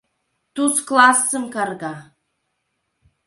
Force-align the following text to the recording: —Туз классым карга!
—Туз 0.53 0.75
классым 0.87 1.43
карга! 1.53 1.95